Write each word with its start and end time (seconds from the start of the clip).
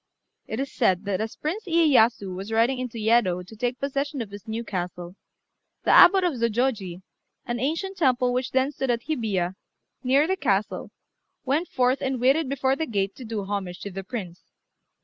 It 0.47 0.59
is 0.59 0.71
said 0.73 1.05
that 1.05 1.21
as 1.21 1.35
Prince 1.35 1.65
Iyéyasu 1.65 2.33
was 2.35 2.51
riding 2.51 2.79
into 2.79 2.97
Yedo 2.97 3.43
to 3.45 3.55
take 3.55 3.79
possession 3.79 4.19
of 4.19 4.31
his 4.31 4.47
new 4.47 4.63
castle, 4.63 5.15
the 5.83 5.91
Abbot 5.91 6.23
of 6.23 6.33
Zôjôji, 6.33 7.03
an 7.45 7.59
ancient 7.59 7.97
temple 7.97 8.33
which 8.33 8.49
then 8.49 8.71
stood 8.71 8.89
at 8.89 9.03
Hibiya, 9.03 9.53
near 10.03 10.25
the 10.25 10.37
castle, 10.37 10.89
went 11.45 11.67
forth 11.67 12.01
and 12.01 12.19
waited 12.19 12.49
before 12.49 12.75
the 12.75 12.87
gate 12.87 13.15
to 13.17 13.23
do 13.25 13.43
homage 13.43 13.79
to 13.81 13.91
the 13.91 14.03
Prince. 14.03 14.41